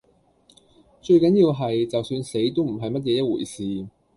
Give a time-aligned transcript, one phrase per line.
[0.99, 3.87] 最緊要係，就算死都唔係乜嘢一回事。